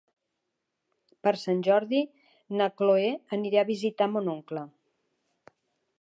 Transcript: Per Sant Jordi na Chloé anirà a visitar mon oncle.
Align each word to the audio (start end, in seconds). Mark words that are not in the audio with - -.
Per 1.27 1.33
Sant 1.41 1.61
Jordi 1.67 2.01
na 2.61 2.69
Chloé 2.81 3.11
anirà 3.39 3.63
a 3.65 3.69
visitar 3.71 4.11
mon 4.15 4.33
oncle. 4.37 4.65